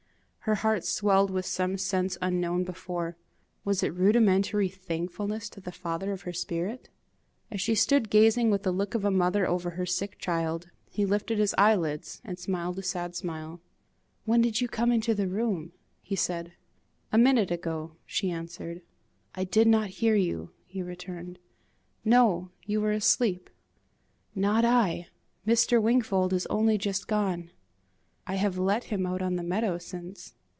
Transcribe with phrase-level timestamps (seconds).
[0.45, 3.15] Her heart swelled with some sense unknown before:
[3.63, 6.89] was it rudimentary thankfulness to the Father of her spirit?
[7.51, 11.05] As she stood gazing with the look of a mother over her sick child, he
[11.05, 13.61] lifted his eyelids, and smiled a sad smile.
[14.25, 16.53] "When did you come into the room?" he said.
[17.11, 18.81] "A minute ago," she answered.
[19.35, 21.37] "I did not hear you," he returned.
[22.03, 23.51] "No, you were asleep."
[24.33, 25.07] "Not I!
[25.45, 25.79] Mr.
[25.79, 27.51] Wingfold is only just gone."
[28.27, 30.35] "I have let him out on the meadow since."